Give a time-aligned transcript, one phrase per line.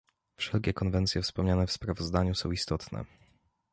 [0.35, 3.05] Wszelkie konwencje wspomniane w sprawozdaniu są istotne